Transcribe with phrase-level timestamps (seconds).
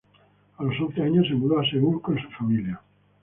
[0.57, 2.81] A los once años se mudó a Seúl con su familia.